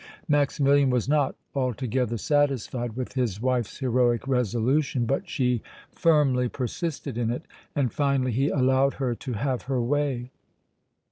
Maximilian 0.27 0.89
was 0.89 1.07
not 1.07 1.35
altogether 1.53 2.17
satisfied 2.17 2.95
with 2.95 3.13
his 3.13 3.39
wife's 3.39 3.77
heroic 3.77 4.27
resolution, 4.27 5.05
but 5.05 5.29
she 5.29 5.61
firmly 5.91 6.49
persisted 6.49 7.19
in 7.19 7.29
it 7.29 7.43
and 7.75 7.93
finally 7.93 8.31
he 8.31 8.49
allowed 8.49 8.95
her 8.95 9.13
to 9.13 9.33
have 9.33 9.61
her 9.69 9.79
way. 9.79 10.31